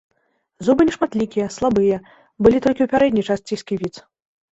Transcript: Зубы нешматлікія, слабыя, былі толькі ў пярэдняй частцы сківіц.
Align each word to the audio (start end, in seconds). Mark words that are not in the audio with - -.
Зубы 0.67 0.85
нешматлікія, 0.87 1.45
слабыя, 1.57 1.97
былі 2.47 2.57
толькі 2.67 2.81
ў 2.87 2.91
пярэдняй 2.95 3.25
частцы 3.29 3.53
сківіц. 3.65 3.93